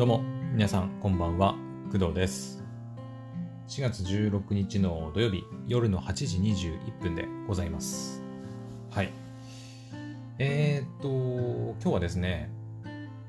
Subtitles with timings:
[0.00, 0.22] どうも、
[0.54, 1.56] 皆さん、こんばんは。
[1.92, 2.64] 工藤です。
[3.68, 8.22] 4月16日の土曜日、夜の8時21分でございます。
[8.90, 9.12] はい。
[10.38, 11.08] えー、っと、
[11.82, 12.50] 今日はですね、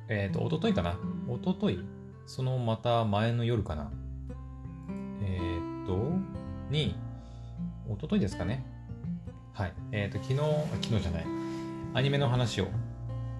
[0.07, 0.97] えー、っと、おとといかな。
[1.27, 1.77] おととい、
[2.25, 3.91] そのまた前の夜かな。
[5.21, 5.97] えー、っと、
[6.69, 6.95] に、
[7.89, 8.65] おとといですかね。
[9.51, 9.73] はい。
[9.91, 10.37] え、っと、昨日、
[10.83, 11.25] 昨日じゃない。
[11.95, 12.67] アニメの話を、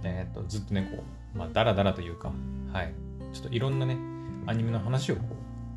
[0.03, 1.01] え、っと、ずっとね、こ
[1.33, 2.33] う、まあ、だらだらというか、
[2.73, 2.93] はい。
[3.33, 3.97] ちょっといろんなね、
[4.47, 5.21] アニメの話をこ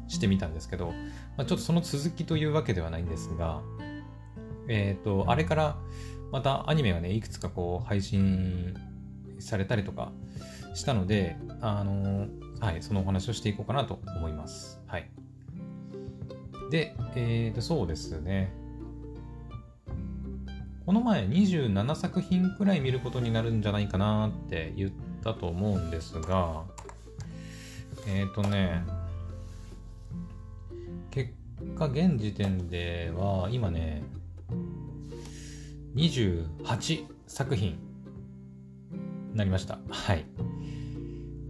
[0.09, 0.93] うしてみたんですけど、
[1.37, 3.63] まあ、ちょっとその続きというわけではないんですが、
[4.69, 5.77] えっ、と、あれから
[6.33, 8.75] またアニメがね、いくつかこう配信
[9.39, 10.13] されたりとか
[10.75, 12.29] したので、あの
[12.61, 14.81] はい、そのお話をしていこうかなと思います。
[14.87, 15.11] はい。
[16.71, 18.53] で、えっ、と、そうですね。
[20.87, 24.91] この前27作品くらい見ることになるんじゃないかなって言っ
[25.23, 26.65] たと思うんですが、
[28.07, 28.85] えっ、ー、とね、
[31.11, 31.33] 結
[31.79, 34.03] 果現時点では今ね、
[35.95, 37.79] 28作品
[39.33, 39.79] になりました。
[39.89, 40.27] はい。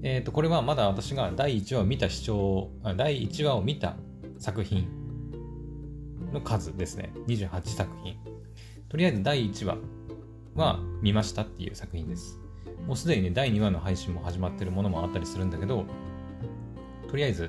[0.02, 3.96] えっ、ー、と、これはまだ私が第1話を見た視聴、第1話を見た
[4.38, 4.86] 作品
[6.32, 7.12] の数ですね。
[7.26, 8.16] 28作品。
[8.88, 9.78] とりあえず第1話
[10.54, 12.38] は見ましたっていう作品です。
[12.86, 15.86] もうすでにね、第2話の配信も始まってるものもあったりするんだけど、
[17.14, 17.48] とりあえず、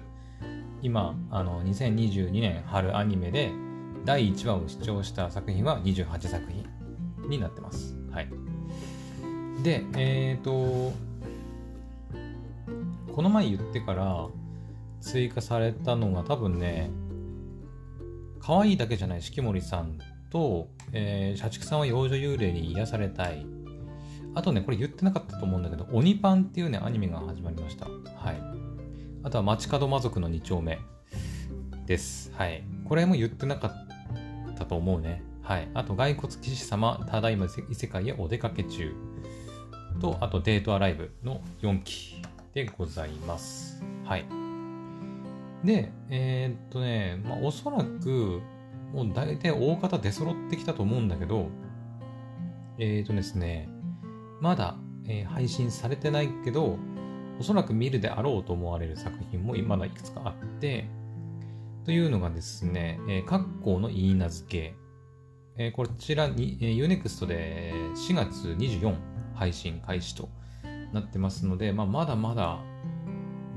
[0.84, 3.52] 今、あの、2022年春アニメで
[4.06, 6.64] 第1話を視聴した作品は28作品
[7.28, 7.98] になってます。
[8.12, 8.30] はい。
[9.64, 10.94] で、えっ、ー、と、
[13.12, 14.28] この前言ってから
[15.02, 16.92] 追加されたのが多分ね、
[18.40, 19.98] 可愛いだけじゃない四季森さん
[20.30, 23.48] と、えー、社畜さんは幼女幽霊に癒されたい。
[24.36, 27.88] あとね、これ言ってなかったと思うんだけど、鬼パンっていうね、アニメが始まりました。
[27.88, 28.65] はい。
[29.26, 30.78] あとは街角魔族の2丁目
[31.88, 32.32] です。
[32.38, 32.64] はい。
[32.88, 35.24] これも言ってなかったと思うね。
[35.42, 35.68] はい。
[35.74, 38.94] あと、骸骨騎士様、ただいま異世界へお出かけ中。
[40.00, 42.22] と、あと、デートアライブの4期
[42.54, 43.84] でございます。
[44.04, 44.26] はい。
[45.64, 48.42] で、えー、っとね、まあ、おそらく、
[48.94, 51.48] もう大体大方出揃ってきたと思うんだけど、
[52.78, 53.70] えー、っとですね、
[54.40, 56.78] まだ、えー、配信されてないけど、
[57.40, 60.88] おそらく見るであろうと思われる作品もまだいくつかあって、
[61.86, 64.76] というのがですね、えー、括弧の言い名付け。
[65.58, 68.94] えー、こちらに、えー、Unext で4月24
[69.36, 70.28] 配信開始と
[70.92, 72.60] なってますので、まあ、まだまだ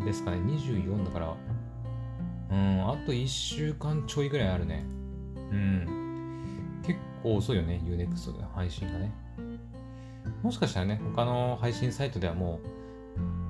[0.05, 1.37] ですかね、24だから、
[2.51, 4.85] うん、あと1週間ちょいぐらいあるね。
[5.51, 6.83] うん。
[6.87, 9.13] 結構遅いよね、Unext で配信がね。
[10.43, 12.78] もしかしたらね、他の配信サイトではもう、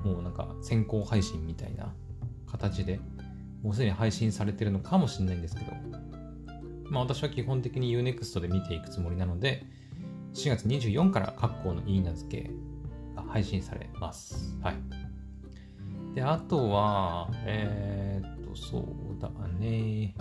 [0.03, 1.93] もうなんか先行配信みたいな
[2.47, 2.99] 形で
[3.63, 5.71] もうすでに配信されてるのかもしれないんですけど、
[6.89, 9.65] まあ私は基本的に Unext で見ていくつもりなので、
[10.33, 12.51] 4月24から括弧のいい名付け
[13.15, 14.57] が配信されます。
[14.61, 14.75] はい。
[16.15, 20.15] で、あとは、えー、っと、そうだね。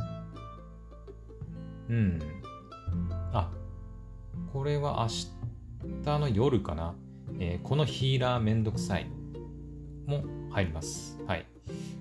[1.89, 2.19] うん。
[3.33, 3.51] あ、
[4.53, 6.95] これは明日の夜かな。
[7.39, 9.18] えー、このヒーラーめんどくさい。
[10.09, 11.19] も入ります。
[11.27, 11.47] はい。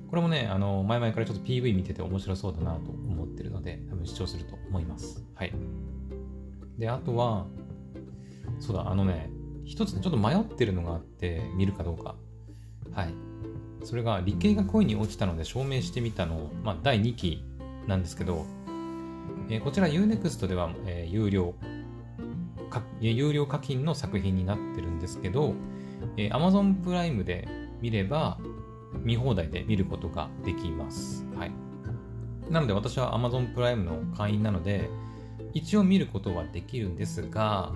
[0.10, 5.24] これもね、あの、前々からちょっと PV 見てて面白そうだなと思ってるので、多分視聴すると思います。
[5.36, 5.54] はい。
[6.78, 7.46] で、あとは、
[8.60, 9.30] そうだ、あのね、
[9.66, 12.16] 一つね、ちょっと迷ってるのがあって、見るかどうか。
[12.94, 13.14] はい。
[13.84, 17.44] それが、理系が恋に落ちたので証明してみたの、まあ、第2期
[17.88, 18.46] なんですけど、
[19.50, 21.54] えー、こちら Unext では、えー、有料、
[23.02, 25.54] 有料課金の作品になってるんですけど、
[26.18, 27.48] えー、Amazon プライムで
[27.82, 28.38] 見れば
[29.04, 31.26] 見放題で見ることができます。
[31.36, 31.52] はい。
[32.50, 34.90] なので私は Amazon プライムの会員なので、
[35.54, 37.72] 一応見ることはできるんですが、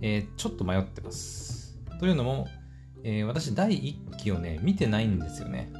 [0.00, 1.78] えー、ちょっと迷ってます。
[2.00, 2.48] というのも、
[3.04, 5.72] えー、私第1期をね、見てないんですよね。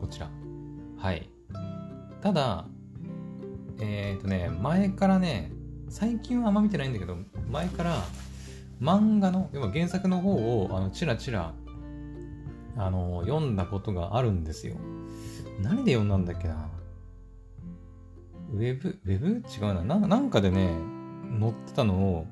[0.00, 0.28] こちら。
[0.98, 1.28] はい。
[2.20, 2.66] ただ、
[3.80, 5.52] えっ、ー、とね、前からね、
[5.88, 7.16] 最近はあんま見てないんだけど、
[7.50, 8.04] 前から
[8.80, 11.54] 漫画の、要は原作の方を、あの、チラチラ
[12.78, 14.76] あの、読んだことがあるんですよ。
[15.60, 16.70] 何で読んだんだっけな？
[18.52, 19.26] ウェブ、ウェブ？
[19.48, 19.98] 違うなな。
[20.06, 20.74] なんかでね、
[21.40, 22.26] 載ってたのを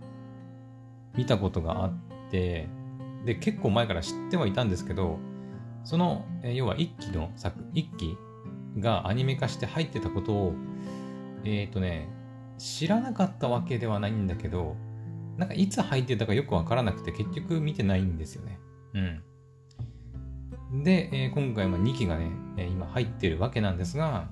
[1.16, 1.92] 見たことがあっ
[2.30, 2.68] て、
[3.24, 5.18] で、結構前から知ってはいたんですけど、
[5.84, 8.16] その、え要は一期の作、一期
[8.78, 10.54] がアニメ化して入ってたことを、
[11.44, 12.08] えっ、ー、とね、
[12.58, 14.76] 知らなかったわけではないんだけど、
[15.36, 18.58] なんかいつ入ってたかよくわからなくて結局見てないんですよね。
[18.94, 19.22] うん。
[20.82, 24.28] で、えー、今回も2期がね、え今入ってるわけなんですが、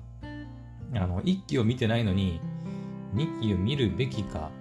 [0.93, 2.39] あの、1期を見てないのに、
[3.15, 4.51] 2期を見るべきか、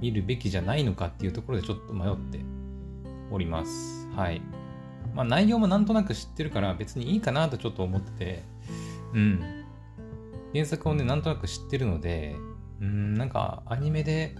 [0.00, 2.40] 見るべきじゃないのかっていうところでちょっと迷って
[3.30, 4.08] おります。
[4.14, 4.40] はい。
[5.14, 8.42] まあ内容もなんとなく知ってるから別にいいかなとちょっと思ってて、
[9.14, 9.64] うん。
[10.52, 12.36] 原作をね、なんとなく知ってるので、
[12.80, 14.34] うん、なんかアニメで、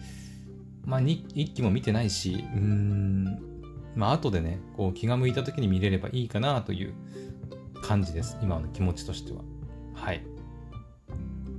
[0.85, 3.58] まあ1期も見てないし、うん、
[3.95, 6.95] まあ後でね、こう気が向いた時に見れればいいかなという
[7.83, 8.39] 感じです。
[8.43, 9.43] 今の気持ちとしては。
[9.95, 10.23] はい。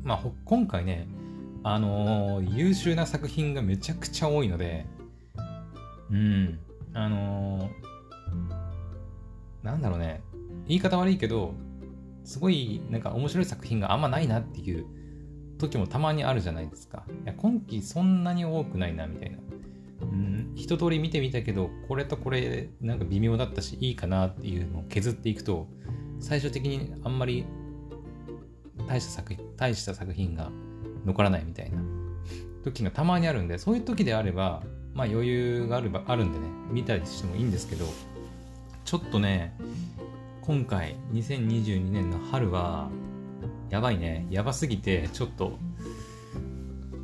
[0.04, 1.08] まあ今回ね、
[1.64, 4.86] あのー、優秀な作品がめちゃくちゃ多いので、
[6.10, 6.60] うん、
[6.94, 10.22] あのー、なんだろうね、
[10.68, 11.54] 言い方悪いけど、
[12.24, 14.86] すごいなんか面白い作品があんまないなっていう
[15.58, 17.04] 時もたまにあるじゃないですか。
[17.24, 19.38] いや、今季そんなに多くないな、みたいな。
[20.02, 25.68] うん、一通り見てみたけど、これとこれなんか微妙だったし、いいかなっていうのを削っていくと、
[26.20, 27.46] 最終的にあんまり
[28.88, 30.52] 大した作品、大した作品が
[31.06, 31.82] 残らないみたいな
[32.64, 34.64] 時がたまにあるんで、そういう時であれば、
[34.94, 37.86] まあ余裕があるあるんでね、見たりしてもいいんですけど、
[38.86, 39.56] ちょっとね、
[40.42, 42.90] 今回、2022年の春は、
[43.70, 44.26] やばいね。
[44.32, 45.60] やばすぎて、ちょっと、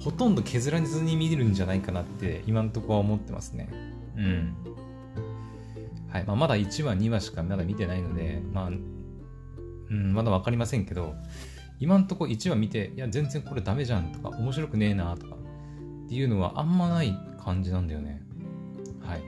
[0.06, 3.70] ほとんど削らずに見れるんじゃないかなって、今んとこは思ってますね。
[4.16, 4.56] うん。
[6.10, 6.24] はい。
[6.26, 8.70] まあ、まだ1話、2話しかまだ見てないので、まあ、
[9.90, 11.16] うん、まだわかりませんけど、
[11.80, 15.38] 今んとこ1話見て、いや、全然これダメじゃんとか、面白くねえなとか、
[16.06, 18.22] っていうのはあんまない感じなんだよね。
[19.02, 19.24] はい。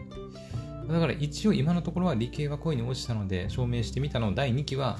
[0.87, 4.97] だから一応今のところは理系は恋に落ちたので証明してみたの第2期は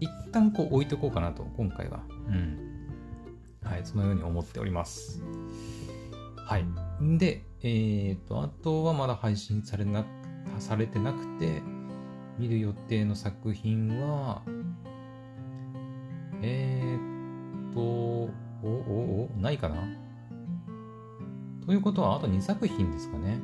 [0.00, 2.00] 一旦こう置いとこうかなと、今回は。
[2.28, 2.71] うん。
[3.62, 5.22] はい、そのように思っております。
[6.36, 6.64] はい。
[7.18, 10.04] で、えっ、ー、と、あとはまだ配信されな、
[10.58, 11.62] されてなくて、
[12.38, 14.42] 見る予定の作品は、
[16.42, 18.30] えー、と、お、
[18.62, 19.76] お、お、ないかな？
[21.64, 23.38] ということは、あと2作品ですかね。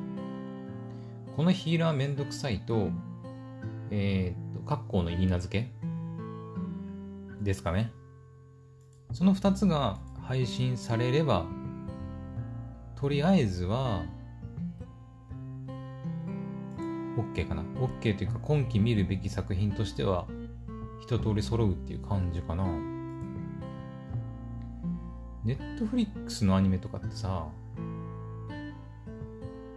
[1.37, 2.91] このヒーラーめんどくさいと、
[3.91, 5.71] えー、と、格好の言い名付け
[7.41, 7.93] ですかね。
[9.13, 11.47] その2つが配信されれば、
[12.97, 14.05] とりあえずは、
[17.17, 17.63] OK かな。
[17.63, 20.27] OK というか、今期見るべき作品としては、
[21.01, 22.67] 一通り揃うっていう感じかな。
[25.45, 27.49] ネットフリックスのアニメとかってさ、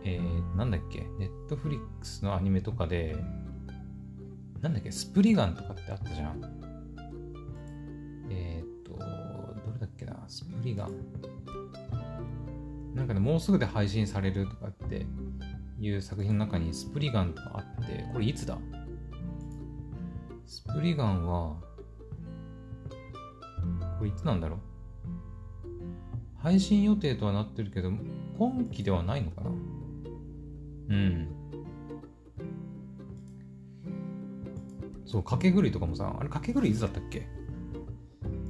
[0.03, 3.15] えー、なんだっけ、ネットフリックスのアニメとかで、
[4.59, 6.61] なんだっけ、スプリガンとかってあったじゃん。
[10.31, 10.92] スプリガン。
[12.95, 15.06] なんかね、もうすぐで配信されるとかって
[15.78, 18.57] いう作品の中にスプリガンとかあって、これいつだ？
[20.48, 21.57] スプリガンは、
[24.00, 24.60] これいつなんだろう？
[26.38, 27.92] 配信予定とはなってるけど、
[28.38, 29.50] 今期ではないのかな？
[29.50, 31.27] うん。
[35.06, 37.27] そう、掛け狂いとかもさ、あれ掛け狂いいつだったっけ？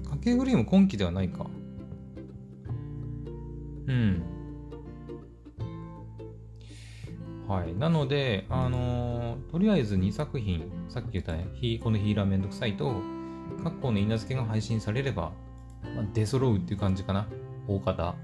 [0.04, 1.48] 掛け狂いも今期ではないか。
[3.88, 4.24] うん。
[7.48, 7.74] はい。
[7.76, 11.48] なので、あのー、とりあえず2作品、さっき言ったね、
[11.84, 12.94] このヒーラーめんどくさいと、
[13.64, 15.34] 過去の稲付けが配信されれば、
[15.96, 17.28] まあ、出揃うっていう感じかな。
[17.68, 18.16] 大方。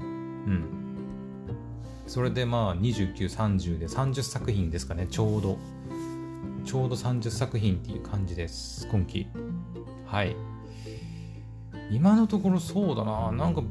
[0.00, 0.64] うん。
[2.06, 5.58] それでまあ29、30で30作品ですかね、ちょうど。
[6.64, 9.28] ちょうど30作品っていう感じです、今期。
[10.04, 10.36] はい。
[11.90, 13.62] 今のところそうだな、なんか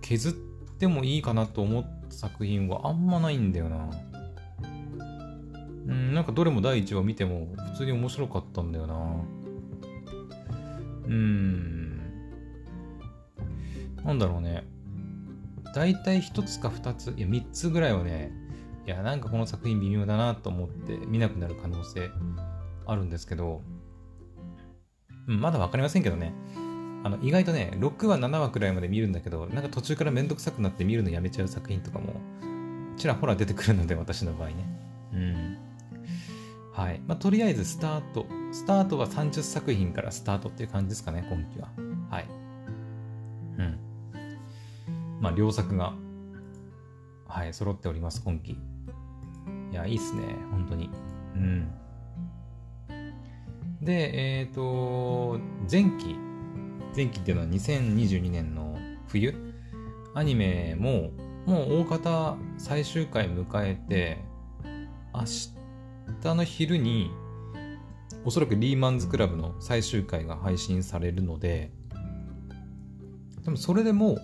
[0.00, 0.53] 削って
[0.86, 3.90] もいいかなと思った作品はあんまないんだよな。
[5.86, 8.94] うん、なんかどれも第1話見ても普通に面白かったんだよな。
[11.06, 11.98] うん。
[14.04, 14.64] なんだろうね。
[15.74, 18.32] 大体1つか2つ、いや3つぐらいはね、
[18.86, 22.10] いや、なんかこの作品微妙だなと思って見なくなる可能性
[22.86, 23.62] あるんですけど、
[25.26, 26.32] うん、まだわかりませんけどね。
[27.04, 32.14] あの、意外とね、6話、7話くらいまで見るんだけど、なんか途中からめんどくさくなって見るのやめちゃう作品とかも、
[32.96, 34.54] ちらほら出てくるので、私の場合ね。
[35.12, 35.58] うん。
[36.72, 37.00] はい。
[37.06, 38.26] まあ、とりあえずスタート。
[38.52, 41.68] スタートは30作品からスタートっていう感じですかね、今期は。
[42.08, 42.26] はい。
[43.58, 43.78] うん。
[45.20, 45.92] まあ、両作が、
[47.28, 48.52] はい、揃っております、今期。
[48.52, 48.56] い
[49.72, 50.88] や、いいっすね、本当に。
[51.36, 51.70] うん。
[53.82, 55.38] で、えっ、ー、と、
[55.70, 56.16] 前期、
[56.94, 59.34] 前期っていうのは2022年の冬、
[60.14, 61.10] アニメも、
[61.44, 64.18] もう大方最終回迎えて、
[65.12, 65.24] 明
[66.22, 67.10] 日の昼に、
[68.24, 71.72] おそらくリーマンズクラブの最終回が配信されるので、
[73.44, 74.16] でもそれでも、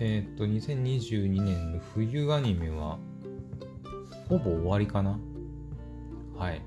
[0.00, 2.98] えっ、と、2022年の冬アニメは、
[4.28, 5.18] ほぼ終わりかな？
[6.36, 6.62] はい。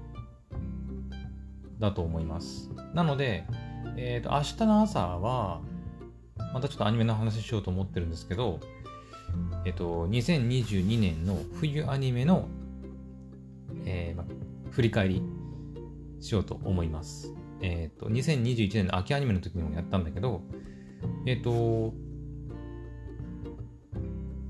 [1.80, 2.70] だと思います。
[2.94, 3.46] なので、
[3.98, 5.62] えっ、ー、と、明日の朝は、
[6.54, 8.60] またちょっとアニメの話しようと思ってるんですけど、
[9.66, 12.48] えっ、ー、と、2022年の冬アニメの、
[13.86, 14.26] えーま、
[14.72, 15.22] 振り返り
[16.20, 17.34] しようと思います。
[17.62, 20.42] えっ、ー、と、2021年の秋アニメの時にもやったんだけど、
[21.26, 21.94] えっ、と、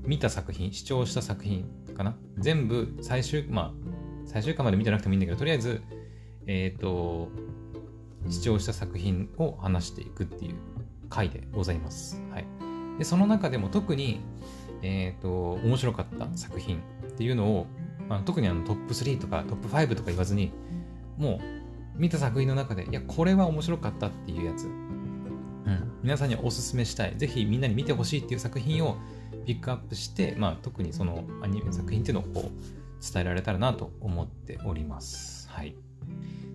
[0.04, 2.16] 見た作品、視聴した作品かな？
[2.38, 3.72] 全部最終、まあ、
[4.26, 5.82] 最終回まで見てなくてもいいんだけど、とりあえず、
[6.46, 7.30] えっ、と、
[8.28, 10.54] 視聴した作品を話していくっていう
[11.08, 12.22] 回でございます。
[12.30, 12.46] はい。
[12.98, 14.20] で、その中でも特に、
[14.82, 16.78] えっ、ー、と、面白かった作品
[17.08, 17.66] っていうのを、
[18.08, 20.52] まあ、特にあのトップ3とかトップ5とか言わずに、
[21.16, 21.40] も
[21.96, 28.96] う見た作品の中で、いや、これは面白かったっていうやつ、うん、皆さんにおすすめしたい、ぜひみんなに見てほしいっていう作品を
[29.46, 35.48] ピックアップして、まあ、特にそのアニメ作品っていうのをこう伝えられたらなと思っております。
[35.50, 35.76] はい。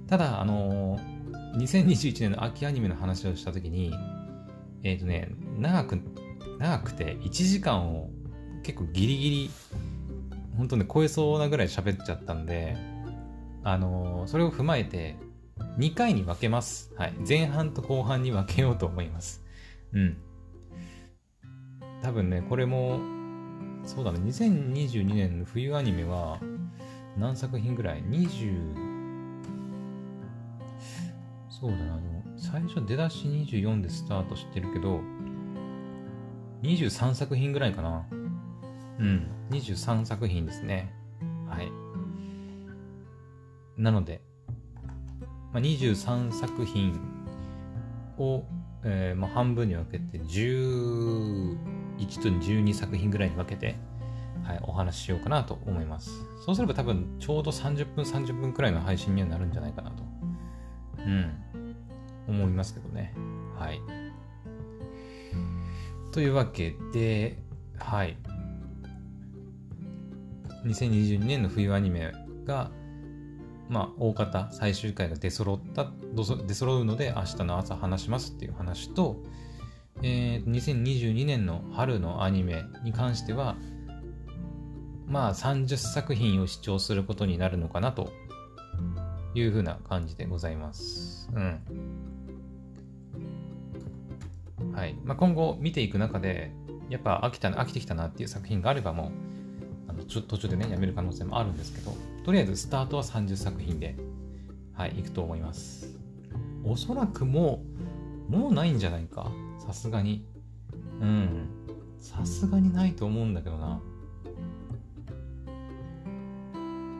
[0.08, 1.19] ただ、あのー、
[1.60, 3.94] 2021年の秋アニメの話をしたときに、
[4.84, 6.00] えっ、ー、とね、長く、
[6.58, 8.10] 長くて1時間を
[8.64, 9.52] 結構ギリギリ、
[10.58, 12.78] 本当ね、超えそうなぐらい喋っちゃったんで、
[13.64, 15.18] あのー、それを踏まえて、
[15.78, 16.94] 2回に分けます。
[16.96, 17.14] はい。
[17.28, 19.44] 前半と後半に分けようと思います。
[19.94, 20.18] うん。
[22.02, 23.00] 多分ね、これも、
[23.84, 26.40] そうだね、2022年の冬アニメは、
[27.18, 28.89] 何作品ぐらい ?20、
[31.60, 35.02] そうだな、でも、最初出だし24でスタートしてるけど、
[36.64, 38.06] 23作品ぐらいかな。
[39.00, 40.94] うん、23作品ですね。
[41.48, 41.72] はい。
[43.78, 44.22] なので、
[45.54, 47.00] まあ、23作品
[48.18, 48.44] を、
[48.84, 51.58] えーまあ、半分に分けて11
[52.22, 53.76] と12作品ぐらいに分けて、
[54.44, 56.12] はい、お話ししようかなと思います。
[56.46, 60.04] そうすれば多分ちょうど30分30分くらいの配信にはなるんじゃないかなと、
[61.00, 61.39] うん、
[62.60, 63.14] ますけどね。
[63.58, 63.82] はい。
[66.12, 67.42] というわけで、
[67.78, 68.18] はい。
[70.66, 72.12] 2022年の冬アニメ
[72.46, 72.70] が、
[73.70, 75.90] まあ、大方最終回が出揃った、
[76.46, 79.24] 出揃うので明日の朝話しますっていう話と、
[80.02, 83.56] えー、2022年の春のアニメに関しては、
[85.08, 88.12] まあ30作品を視聴することになるのかなと
[89.34, 91.30] いうふうな感じでございます。
[91.34, 91.62] うん。
[94.90, 94.96] い。
[95.04, 96.52] まあ、今後見ていく中で、
[96.90, 99.12] やっぱ飽きた飽きてきたなっていう作品があればもう、
[99.88, 103.96] あの途中でね、やめる可能性もあるんですけど、とりあえずスタートは30作品で、
[104.74, 106.00] はい、いくと思います。
[106.64, 107.64] おそらくも
[108.30, 109.32] う、もうないんじゃないか。
[109.58, 110.26] さすがに。
[111.02, 111.48] うん。
[112.00, 113.82] さすがにないと思うんだけどな。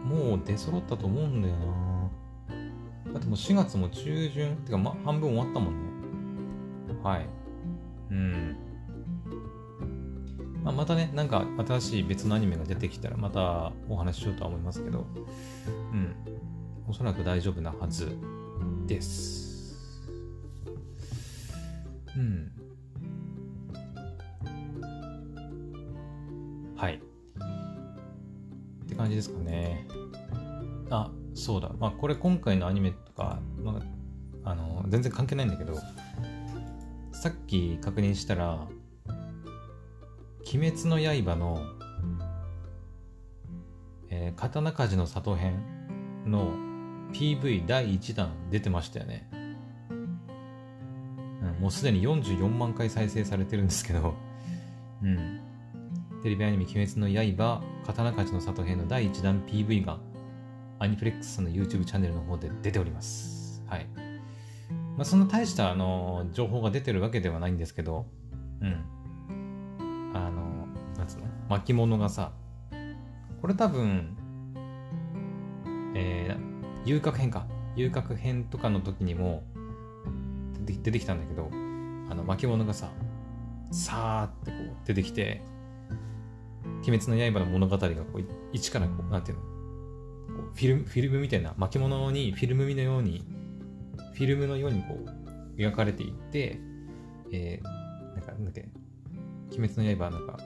[0.04, 2.10] もう出揃ったと思うんだよな。
[3.14, 5.90] だってもう4月も中旬、ってか、ま、半分終わったもんね。
[7.04, 7.39] はい。
[10.70, 15.08] まあ、またね、なんか新しい別のアニメが出てきたらまたお話ししようとは思いますけど、
[15.92, 16.16] うん。
[16.88, 18.16] おそらく大丈夫なはず
[18.86, 19.76] です。
[22.16, 22.52] うん。
[26.76, 27.02] はい。
[28.84, 29.88] って感じですかね。
[30.92, 31.72] あ、そうだ。
[31.80, 33.82] まあ、これ今回のアニメとか、ま
[34.44, 35.74] あ、あの、全然関係ないんだけど、
[37.12, 38.68] さっき確認したら、
[40.52, 41.62] 鬼滅の刃の、
[44.10, 45.62] えー、刀鍛冶の里編
[46.26, 46.54] の
[47.14, 49.30] PV 第1弾出てましたよね。
[49.92, 54.16] うん、もうすでに44万回再生されてるんですけど、
[55.04, 55.40] うん。
[56.24, 60.00] テレビアニメ鬼滅の刃、刀鍛冶の里編の第1弾 PV が
[60.80, 63.64] アニプレックスの YouTube チャンネルの方で出ております。
[63.68, 63.86] はい。
[64.98, 68.08] まあ、そんな大したあの情報が出てるわけではないんですけど、
[68.62, 68.84] うん。
[71.50, 72.32] 巻物がさ、
[73.42, 74.16] これ多分、
[75.96, 77.48] えー、遊郭編か。
[77.76, 79.44] 遊郭編とかの時にも
[80.66, 81.50] 出てきたんだけど、
[82.10, 82.92] あの巻物がさ、
[83.72, 85.42] さーってこう出てきて、
[86.88, 89.44] 鬼滅の刃の物語がこう一からこう、なんていうの、
[90.54, 93.24] フィルム、フィルムみたいな巻物にフィルムのように、
[94.14, 94.98] フィルムのようにこ
[95.58, 96.60] う、描かれていって、
[97.32, 98.70] えー、なんか、なんだっけ、
[99.58, 100.38] 鬼滅の刃なんか、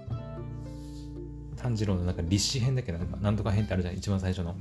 [1.63, 4.55] 炭治郎のなんか立志編だっけな、なんとか編ってあるじゃん、一番最初の。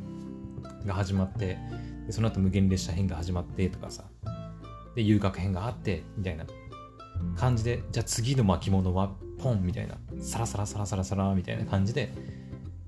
[0.87, 1.59] が始まって
[2.06, 4.04] でその後無限列車編が始まってとかさ。
[4.94, 6.44] で遊郭編があってみたいな。
[7.37, 9.97] 感じでじゃあ次の巻物はポンみたいな。
[10.21, 12.12] サラサラサラサラサラみたいな感じで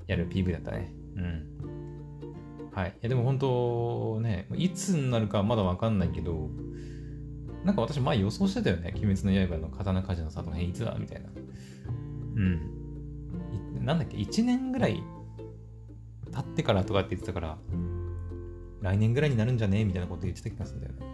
[0.08, 0.92] やる PV だったね。
[1.16, 2.70] うん。
[2.72, 2.88] はい。
[2.88, 6.50] いやでも本当ねいつになるかまだわかんないけど
[7.64, 8.92] なんか私前予想してたよね。
[8.96, 10.96] 鬼滅の刃の刀鍛冶の里編いつだ？
[10.98, 11.28] みたいな。
[12.36, 12.83] うん。
[13.84, 15.02] なんだっけ？1年ぐらい
[16.32, 17.58] 経ってからとかって言ってたから
[18.82, 19.84] 来年ぐらいになるんじゃね？
[19.84, 21.06] みたいなこと言ってた気がするんだよね。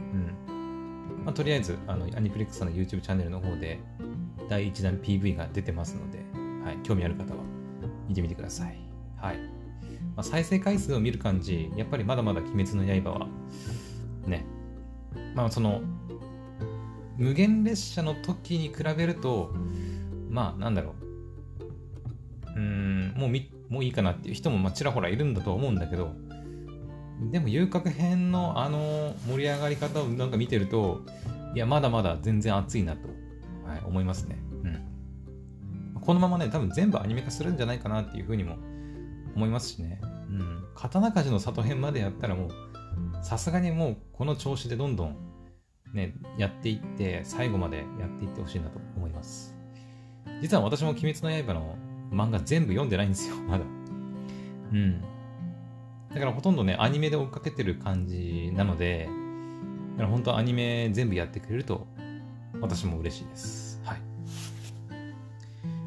[0.00, 1.24] うん。
[1.24, 3.80] まあ、とりあえずあのアニプレックスさんの YouTube チャンネルの方で
[4.48, 6.18] 第1弾 PV が出てますので、
[6.64, 7.40] はい、興味ある方は
[8.08, 8.78] 見てみてください。
[9.16, 9.38] はい。
[10.16, 13.26] まあ、再生回数を見る感じ、やっぱりまだまだ鬼滅の刃は、
[14.26, 14.44] ね、
[15.34, 15.80] まあその、
[17.16, 19.52] 無限列車の時に比べると、
[20.28, 21.03] まあなんだろう、
[23.14, 26.14] もうみもういいかなっていう人もまあちらほらいるんだと思うんだけど、
[27.30, 31.02] でも遊郭編のあの盛り上がり方をなんか見てると、
[31.54, 33.08] いや、まだまだ全然熱いなと、
[33.66, 34.38] はい、思いますね。
[35.94, 36.00] うん。
[36.00, 38.56] このままね、多分全部アニメ化するんじゃないかなっていうふうにも
[39.36, 40.00] 思いますしね。
[40.02, 40.64] うん。
[40.74, 42.50] 刀鍛冶の里編までやったらもう、
[43.22, 45.16] さすがにもうこの調子でどんどん
[45.92, 49.56] ね、やっていって、最後までやっていってほしいなと思います。
[50.42, 51.76] 実は私も鬼滅の刃の
[52.14, 53.64] 漫画全部読んでないんですよ、 まだ。
[54.72, 55.00] うん。
[56.12, 59.08] だからほとんどね、アニメで追っかけてる感じなので、
[59.92, 61.86] だから本当アニメ全部やってくれると、
[62.60, 63.80] 私も嬉しいです。
[63.84, 63.98] はい。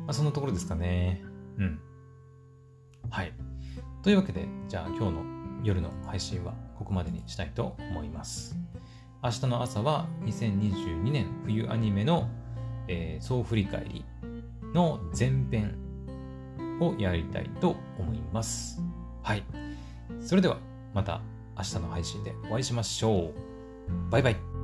[0.06, 1.22] まあ、そんなところですかね。
[1.58, 1.80] うん。
[3.10, 3.34] はい。
[4.04, 8.58] というわけで、じゃあ今日の夜の配信はここまでにしたいと思います。
[9.24, 12.30] 明日の朝は2022年冬アニメの、
[12.88, 14.06] えー、総振り返り
[14.74, 15.87] の前編
[16.80, 18.82] をやりたいと思います。
[19.24, 19.44] はい。
[20.22, 20.58] それでは
[20.94, 21.22] また
[21.58, 23.34] 明日の配信でお会いしましょう。
[24.10, 24.57] バイバイ。